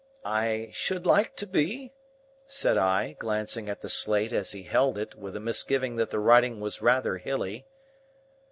[0.25, 1.93] "I should like to be,"
[2.47, 6.17] said I, glancing at the slate as he held it; with a misgiving that the
[6.17, 7.67] writing was rather hilly.